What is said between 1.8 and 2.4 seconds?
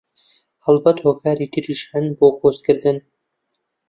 هەن بۆ